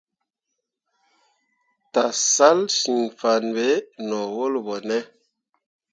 [1.93, 3.67] Tǝsalsyiŋfanne be
[4.07, 4.97] no wul ɓo ne.